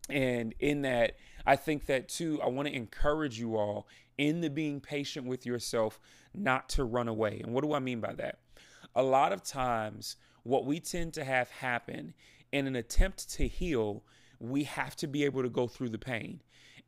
and 0.09 0.55
in 0.59 0.83
that, 0.83 1.17
I 1.47 1.57
think 1.57 1.87
that 1.87 2.09
too, 2.09 2.41
I 2.43 2.49
want 2.49 2.69
to 2.69 2.75
encourage 2.75 3.39
you 3.39 3.57
all 3.57 3.87
in 4.19 4.41
the 4.41 4.51
being 4.51 4.81
patient 4.81 5.27
with 5.27 5.45
yourself, 5.45 5.99
not 6.35 6.69
to 6.71 6.85
run 6.85 7.09
away. 7.09 7.41
And 7.43 7.53
what 7.53 7.65
do 7.65 7.73
I 7.73 7.79
mean 7.79 8.01
by 8.01 8.13
that? 8.15 8.39
A 8.95 9.03
lot 9.03 9.33
of 9.33 9.43
times, 9.43 10.17
what 10.45 10.67
we 10.67 10.79
tend 10.79 11.15
to 11.15 11.25
have 11.25 11.51
happen 11.51 12.15
in 12.53 12.67
an 12.67 12.77
attempt 12.77 13.31
to 13.33 13.49
heal, 13.49 14.05
we 14.39 14.65
have 14.65 14.97
to 14.97 15.07
be 15.07 15.25
able 15.25 15.43
to 15.43 15.49
go 15.49 15.67
through 15.67 15.91
the 15.91 15.99
pain. 15.99 16.41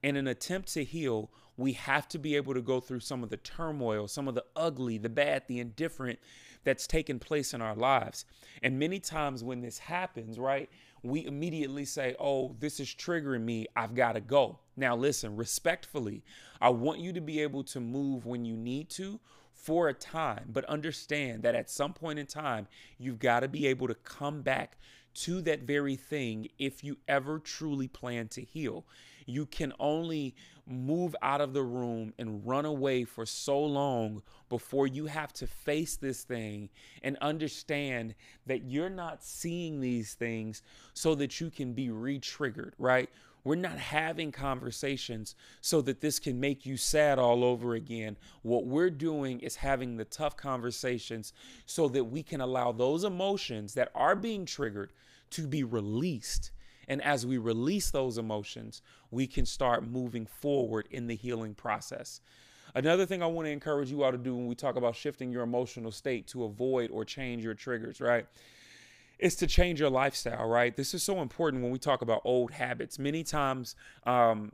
In 0.02 0.16
an 0.16 0.26
attempt 0.26 0.72
to 0.74 0.84
heal, 0.84 1.30
we 1.56 1.72
have 1.72 2.06
to 2.08 2.18
be 2.18 2.36
able 2.36 2.54
to 2.54 2.60
go 2.60 2.80
through 2.80 3.00
some 3.00 3.22
of 3.22 3.30
the 3.30 3.38
turmoil, 3.38 4.08
some 4.08 4.28
of 4.28 4.34
the 4.34 4.44
ugly, 4.54 4.98
the 4.98 5.08
bad, 5.08 5.44
the 5.46 5.58
indifferent 5.58 6.18
that's 6.64 6.86
taken 6.86 7.18
place 7.18 7.54
in 7.54 7.62
our 7.62 7.74
lives. 7.74 8.24
And 8.62 8.78
many 8.78 9.00
times 9.00 9.42
when 9.42 9.62
this 9.62 9.78
happens, 9.78 10.38
right, 10.38 10.68
we 11.02 11.24
immediately 11.24 11.84
say, 11.84 12.14
Oh, 12.18 12.56
this 12.58 12.80
is 12.80 12.88
triggering 12.88 13.42
me. 13.42 13.66
I've 13.74 13.94
got 13.94 14.12
to 14.12 14.20
go. 14.20 14.58
Now, 14.76 14.96
listen, 14.96 15.36
respectfully, 15.36 16.24
I 16.60 16.70
want 16.70 17.00
you 17.00 17.12
to 17.14 17.20
be 17.20 17.40
able 17.40 17.64
to 17.64 17.80
move 17.80 18.26
when 18.26 18.44
you 18.44 18.56
need 18.56 18.90
to 18.90 19.20
for 19.54 19.88
a 19.88 19.94
time, 19.94 20.50
but 20.52 20.64
understand 20.66 21.42
that 21.42 21.54
at 21.54 21.70
some 21.70 21.92
point 21.92 22.18
in 22.18 22.26
time, 22.26 22.68
you've 22.98 23.18
got 23.18 23.40
to 23.40 23.48
be 23.48 23.66
able 23.66 23.88
to 23.88 23.94
come 23.94 24.42
back 24.42 24.76
to 25.16 25.40
that 25.42 25.62
very 25.62 25.96
thing 25.96 26.48
if 26.58 26.84
you 26.84 26.96
ever 27.08 27.38
truly 27.38 27.88
plan 27.88 28.28
to 28.28 28.42
heal. 28.42 28.84
You 29.24 29.46
can 29.46 29.72
only 29.80 30.34
move 30.66 31.16
out 31.22 31.40
of 31.40 31.52
the 31.52 31.62
room 31.62 32.12
and 32.18 32.46
run 32.46 32.64
away 32.64 33.04
for 33.04 33.24
so 33.24 33.58
long 33.58 34.22
before 34.48 34.86
you 34.86 35.06
have 35.06 35.32
to 35.32 35.46
face 35.46 35.96
this 35.96 36.22
thing 36.22 36.68
and 37.02 37.16
understand 37.20 38.14
that 38.46 38.64
you're 38.64 38.90
not 38.90 39.24
seeing 39.24 39.80
these 39.80 40.14
things 40.14 40.62
so 40.92 41.14
that 41.14 41.40
you 41.40 41.50
can 41.50 41.72
be 41.72 41.90
re 41.90 42.18
triggered, 42.18 42.74
right? 42.78 43.08
We're 43.42 43.54
not 43.54 43.78
having 43.78 44.32
conversations 44.32 45.36
so 45.60 45.80
that 45.82 46.00
this 46.00 46.18
can 46.18 46.40
make 46.40 46.66
you 46.66 46.76
sad 46.76 47.20
all 47.20 47.44
over 47.44 47.74
again. 47.74 48.16
What 48.42 48.66
we're 48.66 48.90
doing 48.90 49.38
is 49.38 49.54
having 49.54 49.96
the 49.96 50.04
tough 50.04 50.36
conversations 50.36 51.32
so 51.64 51.88
that 51.90 52.04
we 52.04 52.24
can 52.24 52.40
allow 52.40 52.72
those 52.72 53.04
emotions 53.04 53.74
that 53.74 53.92
are 53.94 54.16
being 54.16 54.46
triggered 54.46 54.90
to 55.30 55.46
be 55.46 55.64
released. 55.64 56.50
And 56.88 57.02
as 57.02 57.26
we 57.26 57.38
release 57.38 57.90
those 57.90 58.16
emotions, 58.18 58.82
we 59.10 59.26
can 59.26 59.44
start 59.44 59.86
moving 59.86 60.26
forward 60.26 60.86
in 60.90 61.06
the 61.08 61.16
healing 61.16 61.54
process. 61.54 62.20
Another 62.74 63.06
thing 63.06 63.22
I 63.22 63.26
want 63.26 63.46
to 63.46 63.52
encourage 63.52 63.90
you 63.90 64.02
all 64.02 64.12
to 64.12 64.18
do 64.18 64.36
when 64.36 64.46
we 64.46 64.54
talk 64.54 64.76
about 64.76 64.94
shifting 64.94 65.32
your 65.32 65.42
emotional 65.42 65.90
state 65.90 66.26
to 66.28 66.44
avoid 66.44 66.90
or 66.90 67.04
change 67.04 67.42
your 67.42 67.54
triggers, 67.54 68.00
right? 68.00 68.26
is 69.18 69.34
to 69.36 69.46
change 69.46 69.80
your 69.80 69.90
lifestyle, 69.90 70.46
right? 70.46 70.76
This 70.76 70.94
is 70.94 71.02
so 71.02 71.20
important 71.20 71.62
when 71.62 71.72
we 71.72 71.78
talk 71.78 72.02
about 72.02 72.20
old 72.24 72.50
habits. 72.52 72.98
Many 72.98 73.24
times, 73.24 73.74
um, 74.04 74.52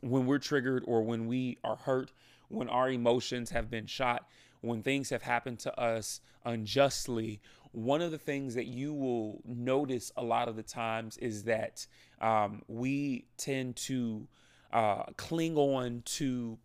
when 0.00 0.26
we're 0.26 0.38
triggered 0.38 0.82
or 0.86 1.02
when 1.02 1.26
we 1.26 1.58
are 1.62 1.76
hurt, 1.76 2.12
when 2.48 2.68
our 2.68 2.90
emotions 2.90 3.50
have 3.50 3.70
been 3.70 3.86
shot, 3.86 4.28
when 4.60 4.82
things 4.82 5.10
have 5.10 5.22
happened 5.22 5.58
to 5.60 5.80
us 5.80 6.20
unjustly, 6.44 7.40
one 7.76 8.00
of 8.00 8.10
the 8.10 8.18
things 8.18 8.54
that 8.54 8.64
you 8.64 8.94
will 8.94 9.42
notice 9.44 10.10
a 10.16 10.24
lot 10.24 10.48
of 10.48 10.56
the 10.56 10.62
times 10.62 11.18
is 11.18 11.44
that 11.44 11.86
um, 12.22 12.62
we 12.68 13.26
tend 13.36 13.76
to 13.76 14.26
uh, 14.72 15.02
cling 15.18 15.58
on 15.58 16.00
to 16.06 16.56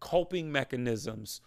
coping 0.00 0.52
mechanisms 0.52 1.40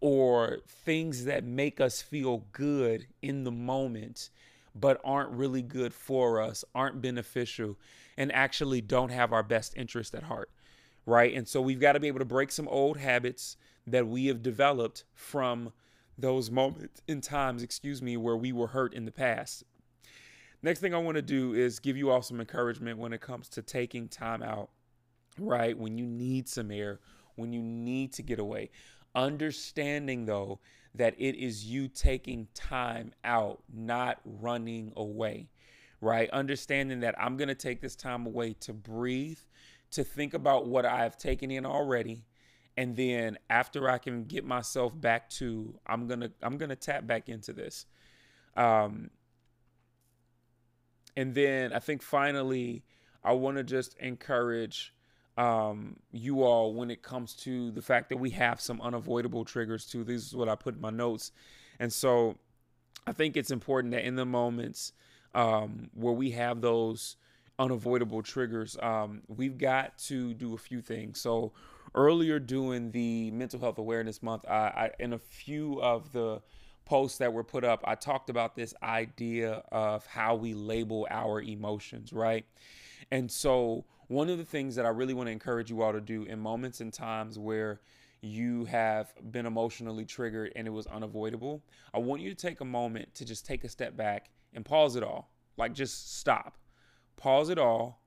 or 0.00 0.58
things 0.68 1.24
that 1.24 1.42
make 1.42 1.80
us 1.80 2.00
feel 2.00 2.44
good 2.52 3.08
in 3.22 3.42
the 3.42 3.50
moment 3.50 4.30
but 4.72 5.00
aren't 5.04 5.30
really 5.30 5.60
good 5.60 5.92
for 5.92 6.40
us, 6.40 6.64
aren't 6.76 7.02
beneficial, 7.02 7.76
and 8.16 8.30
actually 8.30 8.80
don't 8.80 9.10
have 9.10 9.32
our 9.32 9.42
best 9.42 9.76
interest 9.76 10.14
at 10.14 10.22
heart, 10.22 10.48
right? 11.06 11.34
And 11.34 11.48
so 11.48 11.60
we've 11.60 11.80
got 11.80 11.92
to 11.94 12.00
be 12.00 12.06
able 12.06 12.20
to 12.20 12.24
break 12.24 12.52
some 12.52 12.68
old 12.68 12.98
habits 12.98 13.56
that 13.84 14.06
we 14.06 14.26
have 14.26 14.42
developed 14.42 15.02
from 15.12 15.72
those 16.22 16.50
moments 16.50 17.02
in 17.06 17.20
times, 17.20 17.62
excuse 17.62 18.00
me, 18.00 18.16
where 18.16 18.36
we 18.36 18.52
were 18.52 18.68
hurt 18.68 18.94
in 18.94 19.04
the 19.04 19.12
past. 19.12 19.64
Next 20.62 20.80
thing 20.80 20.94
I 20.94 20.98
want 20.98 21.16
to 21.16 21.22
do 21.22 21.52
is 21.52 21.80
give 21.80 21.96
you 21.96 22.10
all 22.10 22.22
some 22.22 22.40
encouragement 22.40 22.98
when 22.98 23.12
it 23.12 23.20
comes 23.20 23.48
to 23.50 23.62
taking 23.62 24.08
time 24.08 24.42
out, 24.42 24.70
right? 25.36 25.76
When 25.76 25.98
you 25.98 26.06
need 26.06 26.48
some 26.48 26.70
air, 26.70 27.00
when 27.34 27.52
you 27.52 27.60
need 27.60 28.12
to 28.14 28.22
get 28.22 28.38
away. 28.38 28.70
Understanding, 29.14 30.24
though, 30.24 30.60
that 30.94 31.14
it 31.18 31.34
is 31.36 31.64
you 31.64 31.88
taking 31.88 32.46
time 32.54 33.12
out, 33.24 33.62
not 33.74 34.20
running 34.24 34.92
away, 34.96 35.50
right? 36.00 36.30
Understanding 36.30 37.00
that 37.00 37.16
I'm 37.20 37.36
going 37.36 37.48
to 37.48 37.54
take 37.56 37.80
this 37.80 37.96
time 37.96 38.26
away 38.26 38.54
to 38.60 38.72
breathe, 38.72 39.40
to 39.90 40.04
think 40.04 40.34
about 40.34 40.68
what 40.68 40.86
I've 40.86 41.18
taken 41.18 41.50
in 41.50 41.66
already. 41.66 42.22
And 42.76 42.96
then 42.96 43.38
after 43.50 43.90
I 43.90 43.98
can 43.98 44.24
get 44.24 44.44
myself 44.44 44.98
back 44.98 45.28
to, 45.30 45.74
I'm 45.86 46.08
to, 46.08 46.32
I'm 46.42 46.58
to 46.58 46.76
tap 46.76 47.06
back 47.06 47.28
into 47.28 47.52
this. 47.52 47.86
Um, 48.56 49.10
and 51.16 51.34
then 51.34 51.72
I 51.72 51.78
think 51.78 52.02
finally, 52.02 52.82
I 53.22 53.32
want 53.32 53.58
to 53.58 53.64
just 53.64 53.96
encourage 53.98 54.94
um, 55.36 55.96
you 56.10 56.42
all 56.42 56.74
when 56.74 56.90
it 56.90 57.02
comes 57.02 57.34
to 57.34 57.70
the 57.70 57.82
fact 57.82 58.08
that 58.10 58.18
we 58.18 58.30
have 58.30 58.60
some 58.60 58.80
unavoidable 58.80 59.44
triggers 59.44 59.86
too. 59.86 60.04
This 60.04 60.26
is 60.26 60.34
what 60.34 60.48
I 60.48 60.54
put 60.54 60.74
in 60.76 60.80
my 60.80 60.90
notes. 60.90 61.32
And 61.78 61.92
so 61.92 62.36
I 63.06 63.12
think 63.12 63.36
it's 63.36 63.50
important 63.50 63.92
that 63.92 64.04
in 64.04 64.16
the 64.16 64.26
moments 64.26 64.92
um, 65.34 65.90
where 65.94 66.12
we 66.12 66.30
have 66.32 66.60
those 66.60 67.16
unavoidable 67.58 68.22
triggers, 68.22 68.76
um, 68.82 69.22
we've 69.28 69.58
got 69.58 69.98
to 69.98 70.34
do 70.34 70.54
a 70.54 70.58
few 70.58 70.80
things. 70.80 71.20
So 71.20 71.52
earlier 71.94 72.38
during 72.38 72.90
the 72.90 73.30
mental 73.30 73.60
health 73.60 73.78
awareness 73.78 74.22
month, 74.22 74.44
I, 74.48 74.54
I 74.54 74.90
in 74.98 75.12
a 75.12 75.18
few 75.18 75.80
of 75.80 76.12
the 76.12 76.40
posts 76.84 77.18
that 77.18 77.32
were 77.32 77.44
put 77.44 77.64
up, 77.64 77.82
I 77.84 77.94
talked 77.94 78.30
about 78.30 78.54
this 78.54 78.74
idea 78.82 79.62
of 79.70 80.04
how 80.06 80.34
we 80.34 80.54
label 80.54 81.06
our 81.10 81.40
emotions, 81.40 82.12
right? 82.12 82.44
And 83.10 83.30
so 83.30 83.84
one 84.08 84.28
of 84.28 84.38
the 84.38 84.44
things 84.44 84.74
that 84.76 84.86
I 84.86 84.90
really 84.90 85.14
want 85.14 85.28
to 85.28 85.32
encourage 85.32 85.70
you 85.70 85.82
all 85.82 85.92
to 85.92 86.00
do 86.00 86.24
in 86.24 86.38
moments 86.38 86.80
and 86.80 86.92
times 86.92 87.38
where 87.38 87.80
you 88.20 88.64
have 88.66 89.12
been 89.32 89.46
emotionally 89.46 90.04
triggered 90.04 90.52
and 90.54 90.66
it 90.66 90.70
was 90.70 90.86
unavoidable, 90.86 91.62
I 91.94 91.98
want 91.98 92.22
you 92.22 92.30
to 92.30 92.36
take 92.36 92.60
a 92.60 92.64
moment 92.64 93.14
to 93.16 93.24
just 93.24 93.46
take 93.46 93.64
a 93.64 93.68
step 93.68 93.96
back 93.96 94.30
and 94.54 94.64
pause 94.64 94.96
it 94.96 95.02
all. 95.02 95.30
Like 95.56 95.72
just 95.72 96.18
stop, 96.18 96.56
pause 97.16 97.48
it 97.48 97.58
all, 97.58 98.01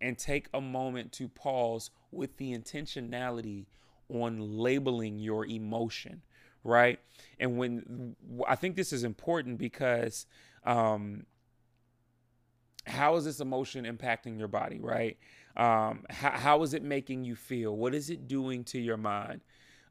and 0.00 0.18
take 0.18 0.48
a 0.54 0.60
moment 0.60 1.12
to 1.12 1.28
pause 1.28 1.90
with 2.10 2.36
the 2.36 2.56
intentionality 2.56 3.66
on 4.08 4.40
labeling 4.40 5.18
your 5.18 5.46
emotion, 5.46 6.22
right? 6.64 6.98
And 7.38 7.56
when 7.56 8.16
I 8.48 8.56
think 8.56 8.76
this 8.76 8.92
is 8.92 9.04
important 9.04 9.58
because 9.58 10.26
um, 10.64 11.26
how 12.86 13.16
is 13.16 13.24
this 13.24 13.40
emotion 13.40 13.84
impacting 13.84 14.38
your 14.38 14.48
body, 14.48 14.78
right? 14.80 15.16
Um, 15.56 16.04
how, 16.10 16.30
how 16.30 16.62
is 16.62 16.74
it 16.74 16.82
making 16.82 17.24
you 17.24 17.36
feel? 17.36 17.76
What 17.76 17.94
is 17.94 18.10
it 18.10 18.26
doing 18.28 18.64
to 18.64 18.80
your 18.80 18.96
mind? 18.96 19.40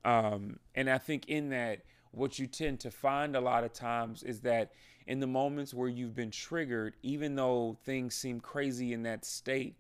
Um, 0.06 0.60
and 0.76 0.90
I 0.90 0.98
think 0.98 1.28
in 1.28 1.50
that, 1.50 1.82
what 2.12 2.40
you 2.40 2.48
tend 2.48 2.80
to 2.80 2.92
find 2.92 3.36
a 3.36 3.42
lot 3.42 3.64
of 3.64 3.72
times 3.72 4.24
is 4.24 4.42
that 4.42 4.72
in 5.06 5.20
the 5.20 5.28
moments 5.28 5.74
where 5.74 5.90
you've 5.90 6.16
been 6.16 6.32
triggered, 6.32 6.96
even 7.04 7.36
though 7.36 7.78
things 7.84 8.16
seem 8.16 8.40
crazy 8.40 8.94
in 8.94 9.04
that 9.04 9.26
state, 9.26 9.76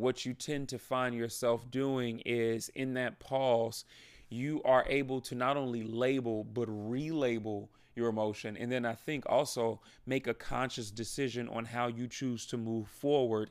what 0.00 0.24
you 0.24 0.32
tend 0.32 0.68
to 0.70 0.78
find 0.78 1.14
yourself 1.14 1.70
doing 1.70 2.20
is 2.24 2.70
in 2.70 2.94
that 2.94 3.20
pause, 3.20 3.84
you 4.30 4.62
are 4.64 4.84
able 4.88 5.20
to 5.20 5.34
not 5.34 5.56
only 5.56 5.82
label 5.82 6.44
but 6.44 6.68
relabel 6.68 7.68
your 7.94 8.08
emotion. 8.08 8.56
And 8.56 8.72
then 8.72 8.86
i 8.86 8.94
think 8.94 9.24
also 9.28 9.80
make 10.06 10.26
a 10.26 10.34
conscious 10.34 10.90
decision 10.90 11.48
on 11.48 11.64
how 11.66 11.88
you 11.88 12.08
choose 12.08 12.46
to 12.46 12.56
move 12.56 12.88
forward 12.88 13.50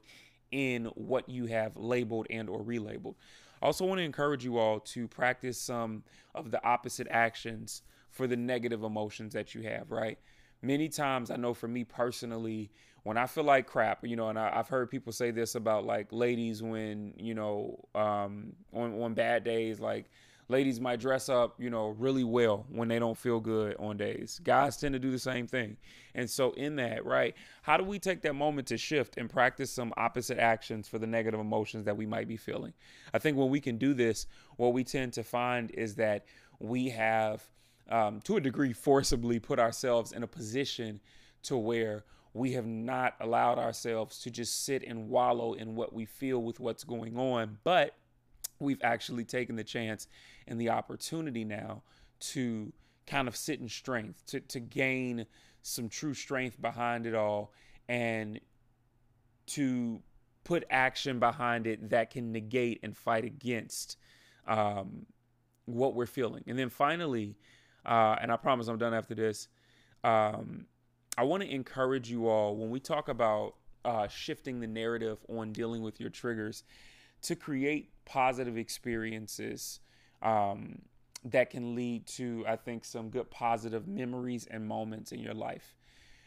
in 0.51 0.85
what 0.95 1.29
you 1.29 1.45
have 1.45 1.77
labeled 1.77 2.25
and 2.29 2.49
or 2.49 2.63
relabeled. 2.63 3.15
I 3.61 3.67
also 3.67 3.85
want 3.85 3.99
to 3.99 4.03
encourage 4.03 4.43
you 4.43 4.57
all 4.57 4.79
to 4.79 5.07
practice 5.07 5.61
some 5.61 6.03
of 6.33 6.49
the 6.49 6.63
opposite 6.65 7.07
actions 7.11 7.83
for 8.09 8.25
the 8.25 8.37
negative 8.37 8.83
emotions 8.83 9.33
that 9.33 9.53
you 9.53 9.61
have 9.63 9.91
right 9.91 10.17
many 10.61 10.89
times 10.89 11.31
i 11.31 11.35
know 11.35 11.53
for 11.53 11.67
me 11.67 11.83
personally 11.83 12.69
when 13.03 13.17
I 13.17 13.25
feel 13.27 13.43
like 13.43 13.65
crap, 13.65 14.05
you 14.05 14.15
know, 14.15 14.29
and 14.29 14.37
I, 14.37 14.57
have 14.57 14.67
heard 14.67 14.89
people 14.89 15.13
say 15.13 15.31
this 15.31 15.55
about 15.55 15.85
like 15.85 16.11
ladies 16.11 16.61
when, 16.61 17.13
you 17.17 17.33
know, 17.33 17.79
um, 17.95 18.53
on, 18.73 19.01
on 19.01 19.13
bad 19.13 19.43
days, 19.43 19.79
like 19.79 20.11
ladies 20.49 20.81
might 20.81 20.99
dress 20.99 21.29
up, 21.29 21.55
you 21.59 21.69
know, 21.69 21.89
really 21.89 22.23
well 22.23 22.65
when 22.69 22.87
they 22.87 22.99
don't 22.99 23.17
feel 23.17 23.39
good 23.39 23.75
on 23.79 23.97
days. 23.97 24.41
Guys 24.43 24.77
tend 24.77 24.93
to 24.93 24.99
do 24.99 25.11
the 25.11 25.19
same 25.19 25.47
thing. 25.47 25.77
And 26.15 26.29
so, 26.29 26.51
in 26.51 26.75
that, 26.77 27.05
right, 27.05 27.35
how 27.61 27.77
do 27.77 27.83
we 27.83 27.99
take 27.99 28.21
that 28.23 28.33
moment 28.33 28.67
to 28.67 28.77
shift 28.77 29.17
and 29.17 29.29
practice 29.29 29.71
some 29.71 29.93
opposite 29.95 30.39
actions 30.39 30.87
for 30.87 30.99
the 30.99 31.07
negative 31.07 31.39
emotions 31.39 31.85
that 31.85 31.95
we 31.95 32.05
might 32.05 32.27
be 32.27 32.37
feeling? 32.37 32.73
I 33.13 33.19
think 33.19 33.37
when 33.37 33.49
we 33.49 33.61
can 33.61 33.77
do 33.77 33.93
this, 33.93 34.25
what 34.57 34.73
we 34.73 34.83
tend 34.83 35.13
to 35.13 35.23
find 35.23 35.71
is 35.71 35.95
that 35.95 36.25
we 36.59 36.89
have, 36.89 37.43
um, 37.89 38.21
to 38.21 38.37
a 38.37 38.41
degree, 38.41 38.73
forcibly 38.73 39.39
put 39.39 39.59
ourselves 39.59 40.11
in 40.11 40.23
a 40.23 40.27
position 40.27 40.99
to 41.43 41.57
where 41.57 42.05
we 42.33 42.53
have 42.53 42.65
not 42.65 43.15
allowed 43.19 43.57
ourselves 43.57 44.19
to 44.19 44.29
just 44.29 44.63
sit 44.65 44.83
and 44.83 45.09
wallow 45.09 45.53
in 45.53 45.75
what 45.75 45.93
we 45.93 46.05
feel 46.05 46.41
with 46.41 46.59
what's 46.59 46.83
going 46.83 47.17
on, 47.17 47.57
but 47.63 47.95
we've 48.59 48.81
actually 48.83 49.25
taken 49.25 49.55
the 49.55 49.63
chance 49.63 50.07
and 50.47 50.59
the 50.59 50.69
opportunity 50.69 51.43
now 51.43 51.81
to 52.19 52.71
kind 53.07 53.27
of 53.27 53.35
sit 53.35 53.59
in 53.59 53.67
strength, 53.67 54.25
to, 54.27 54.39
to 54.41 54.59
gain 54.59 55.25
some 55.61 55.89
true 55.89 56.13
strength 56.13 56.61
behind 56.61 57.05
it 57.07 57.15
all, 57.15 57.51
and 57.87 58.39
to 59.47 59.99
put 60.43 60.63
action 60.69 61.19
behind 61.19 61.65
it 61.65 61.89
that 61.89 62.11
can 62.11 62.31
negate 62.31 62.79
and 62.83 62.95
fight 62.95 63.25
against 63.25 63.97
um, 64.47 65.05
what 65.65 65.95
we're 65.95 66.05
feeling. 66.05 66.43
And 66.47 66.57
then 66.57 66.69
finally, 66.69 67.35
uh, 67.85 68.15
and 68.21 68.31
I 68.31 68.37
promise 68.37 68.67
I'm 68.67 68.77
done 68.77 68.93
after 68.93 69.15
this. 69.15 69.47
Um, 70.03 70.65
I 71.17 71.23
want 71.23 71.43
to 71.43 71.49
encourage 71.49 72.09
you 72.09 72.27
all 72.27 72.55
when 72.55 72.69
we 72.69 72.79
talk 72.79 73.09
about 73.09 73.55
uh, 73.85 74.07
shifting 74.07 74.59
the 74.59 74.67
narrative 74.67 75.17
on 75.27 75.51
dealing 75.51 75.81
with 75.81 75.99
your 75.99 76.09
triggers 76.09 76.63
to 77.23 77.35
create 77.35 77.91
positive 78.05 78.57
experiences 78.57 79.79
um, 80.21 80.81
that 81.25 81.49
can 81.49 81.75
lead 81.75 82.05
to, 82.07 82.45
I 82.47 82.55
think, 82.55 82.85
some 82.85 83.09
good 83.09 83.29
positive 83.29 83.87
memories 83.87 84.47
and 84.49 84.65
moments 84.65 85.11
in 85.11 85.19
your 85.19 85.33
life. 85.33 85.75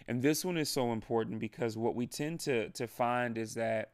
And 0.09 0.21
this 0.21 0.45
one 0.45 0.57
is 0.57 0.69
so 0.69 0.93
important 0.93 1.39
because 1.39 1.77
what 1.77 1.95
we 1.95 2.07
tend 2.07 2.41
to 2.41 2.71
to 2.71 2.87
find 2.87 3.39
is 3.39 3.55
that 3.55 3.93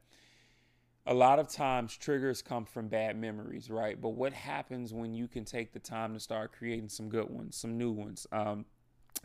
a 1.09 1.13
lot 1.13 1.39
of 1.39 1.47
times 1.47 1.97
triggers 1.97 2.43
come 2.43 2.65
from 2.65 2.87
bad 2.87 3.17
memories, 3.17 3.71
right? 3.71 3.99
But 3.99 4.09
what 4.09 4.31
happens 4.31 4.93
when 4.93 5.11
you 5.11 5.27
can 5.27 5.43
take 5.43 5.73
the 5.73 5.79
time 5.79 6.13
to 6.13 6.19
start 6.19 6.51
creating 6.51 6.89
some 6.89 7.09
good 7.09 7.27
ones, 7.27 7.55
some 7.57 7.79
new 7.79 7.91
ones, 7.91 8.27
um, 8.31 8.63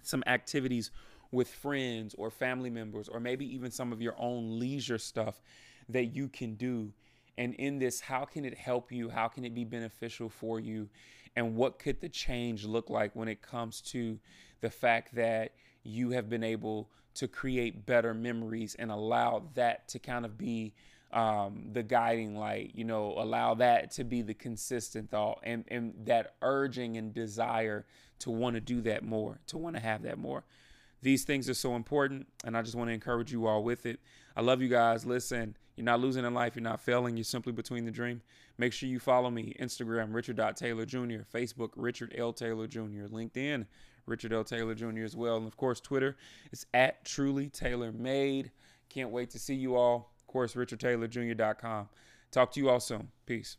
some 0.03 0.25
activities 0.27 0.91
with 1.31 1.47
friends 1.47 2.15
or 2.17 2.31
family 2.31 2.71
members, 2.71 3.07
or 3.07 3.21
maybe 3.21 3.45
even 3.55 3.71
some 3.71 3.93
of 3.93 4.01
your 4.01 4.15
own 4.17 4.59
leisure 4.59 4.97
stuff 4.97 5.43
that 5.91 6.07
you 6.07 6.27
can 6.27 6.55
do. 6.55 6.91
And 7.37 7.53
in 7.57 7.79
this, 7.79 8.01
how 8.01 8.25
can 8.25 8.47
it 8.47 8.57
help 8.57 8.91
you? 8.91 9.11
How 9.11 9.29
can 9.29 9.45
it 9.45 9.55
be 9.55 9.65
beneficial 9.65 10.31
for 10.31 10.61
you? 10.61 10.89
And 11.37 11.55
what 11.55 11.79
could 11.79 12.01
the 12.01 12.09
change 12.09 12.65
look 12.65 12.89
like 12.89 13.15
when 13.15 13.29
it 13.29 13.43
comes 13.43 13.83
to 13.93 14.19
the 14.63 14.71
fact 14.71 15.15
that 15.17 15.53
you 15.83 16.13
have 16.13 16.31
been 16.31 16.45
able 16.45 16.89
to 17.17 17.29
create 17.29 17.85
better 17.85 18.15
memories 18.15 18.75
and 18.79 18.91
allow 18.91 19.43
that 19.55 19.87
to 19.89 19.99
kind 19.99 20.25
of 20.25 20.39
be 20.39 20.73
um, 21.15 21.69
the 21.73 21.83
guiding 21.83 22.37
light, 22.37 22.73
you 22.75 22.85
know, 22.85 23.15
allow 23.17 23.55
that 23.55 23.93
to 23.93 24.05
be 24.05 24.21
the 24.21 24.35
consistent 24.35 25.11
thought 25.11 25.39
and, 25.45 25.65
and 25.69 25.95
that 26.05 26.35
urging 26.43 26.97
and 26.97 27.15
desire 27.15 27.87
to 28.19 28.31
want 28.31 28.55
to 28.57 28.61
do 28.61 28.81
that 28.83 29.05
more, 29.05 29.39
to 29.47 29.57
want 29.57 29.77
to 29.77 29.83
have 29.83 30.03
that 30.03 30.19
more. 30.19 30.45
These 31.03 31.25
things 31.25 31.49
are 31.49 31.55
so 31.55 31.77
important, 31.77 32.27
and 32.45 32.57
I 32.57 32.63
just 32.63 32.75
want 32.75 32.89
to 32.89 32.95
encourage 32.95 33.31
you 33.31 33.47
all 33.47 33.63
with 33.63 33.87
it. 33.87 34.01
I 34.37 34.41
love 34.41 34.61
you 34.61 34.69
guys. 34.69 35.07
Listen, 35.07 35.57
you're 35.77 35.85
not 35.85 36.01
losing 36.01 36.25
in 36.25 36.35
life, 36.35 36.57
you're 36.57 36.63
not 36.63 36.81
failing, 36.81 37.17
you're 37.17 37.25
simply 37.25 37.53
between 37.53 37.85
the 37.85 37.91
dream. 37.93 38.21
Make 38.59 38.73
sure 38.73 38.89
you 38.89 38.99
follow 38.99 39.31
me 39.31 39.55
Instagram, 39.61 40.15
Richard 40.15 40.41
Taylor 40.57 40.87
Jr., 40.87 41.23
Facebook, 41.33 41.71
Richard 41.77 42.13
L. 42.17 42.33
Taylor 42.33 42.67
Jr., 42.67 43.07
LinkedIn, 43.09 43.67
Richard 44.07 44.33
L. 44.33 44.45
Taylor 44.45 44.75
Jr. 44.75 45.05
as 45.05 45.15
well. 45.15 45.37
And 45.37 45.47
of 45.47 45.57
course, 45.57 45.81
Twitter 45.81 46.17
is 46.51 46.67
at 46.75 47.05
Truly 47.05 47.51
Taylor 47.51 47.93
Made. 47.93 48.51
Can't 48.89 49.11
wait 49.11 49.31
to 49.31 49.39
see 49.39 49.55
you 49.55 49.77
all. 49.77 50.14
Course, 50.35 50.55
RichardTaylorJr.com. 50.55 51.89
Talk 52.33 52.51
to 52.51 52.61
you 52.61 52.69
all 52.69 52.81
soon. 52.81 53.13
Peace. 53.25 53.57